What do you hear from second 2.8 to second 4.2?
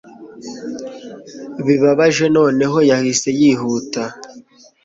yahise yihuta